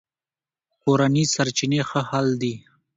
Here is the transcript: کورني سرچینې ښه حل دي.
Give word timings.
کورني 0.81 1.23
سرچینې 1.33 1.81
ښه 1.89 2.01
حل 2.09 2.27
دي. 2.41 2.53